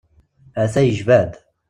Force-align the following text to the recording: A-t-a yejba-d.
A-t-a 0.63 0.81
yejba-d. 0.83 1.31